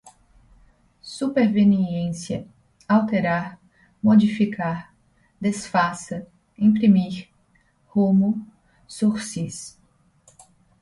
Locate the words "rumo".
7.85-8.43